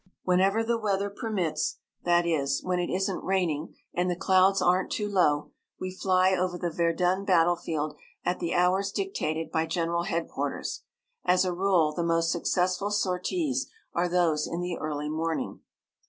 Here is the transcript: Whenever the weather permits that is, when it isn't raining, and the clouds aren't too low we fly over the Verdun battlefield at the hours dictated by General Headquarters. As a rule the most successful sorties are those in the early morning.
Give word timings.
Whenever 0.23 0.63
the 0.63 0.79
weather 0.79 1.11
permits 1.11 1.77
that 2.05 2.25
is, 2.25 2.63
when 2.63 2.79
it 2.79 2.89
isn't 2.89 3.23
raining, 3.23 3.75
and 3.93 4.09
the 4.09 4.15
clouds 4.15 4.59
aren't 4.59 4.91
too 4.91 5.07
low 5.07 5.51
we 5.79 5.93
fly 5.93 6.31
over 6.33 6.57
the 6.57 6.71
Verdun 6.71 7.23
battlefield 7.23 7.95
at 8.25 8.39
the 8.39 8.55
hours 8.55 8.91
dictated 8.91 9.51
by 9.51 9.67
General 9.67 10.05
Headquarters. 10.05 10.81
As 11.23 11.45
a 11.45 11.53
rule 11.53 11.93
the 11.93 12.01
most 12.03 12.31
successful 12.31 12.89
sorties 12.89 13.69
are 13.93 14.09
those 14.09 14.47
in 14.47 14.61
the 14.61 14.75
early 14.79 15.07
morning. 15.07 15.59